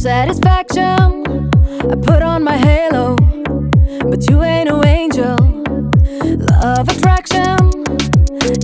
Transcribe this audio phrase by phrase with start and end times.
[0.00, 1.50] satisfaction.
[1.92, 3.16] I put on my halo,
[4.10, 5.36] but you ain't no angel.
[6.62, 7.58] Love attraction,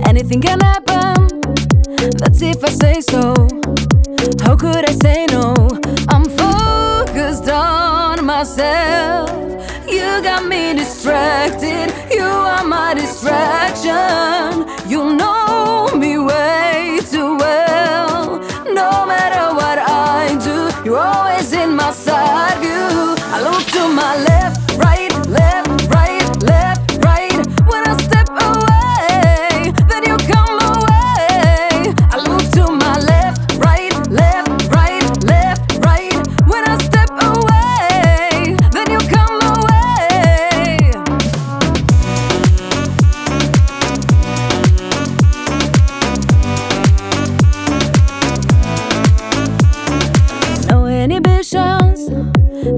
[0.07, 1.27] anything can happen.
[2.19, 3.33] That's if I say so.
[4.43, 5.53] How could I say no?
[6.09, 9.29] I'm focused on myself.
[9.87, 11.93] You got me distracted.
[12.11, 14.16] You are my distraction.
[21.87, 22.07] Always
[22.65, 22.76] in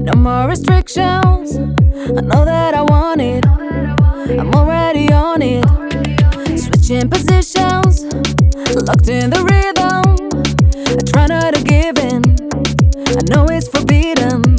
[0.02, 1.56] no more restrictions.
[1.56, 5.64] I know that I want it, I'm already on it.
[6.58, 8.04] Switching positions,
[8.86, 10.16] locked in the rhythm.
[10.98, 12.22] I try not to give in,
[13.16, 14.49] I know it's forbidden.